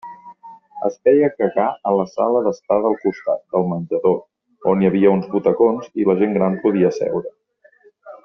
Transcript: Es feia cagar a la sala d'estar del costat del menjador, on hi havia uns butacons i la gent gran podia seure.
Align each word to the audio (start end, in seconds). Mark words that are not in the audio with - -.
Es 0.87 0.95
feia 1.07 1.27
cagar 1.41 1.65
a 1.89 1.93
la 1.99 2.05
sala 2.13 2.39
d'estar 2.47 2.77
del 2.85 2.97
costat 3.03 3.43
del 3.57 3.69
menjador, 3.75 4.17
on 4.73 4.83
hi 4.85 4.89
havia 4.91 5.13
uns 5.19 5.29
butacons 5.35 5.93
i 6.05 6.09
la 6.11 6.17
gent 6.23 6.35
gran 6.39 6.57
podia 6.65 6.93
seure. 7.01 7.35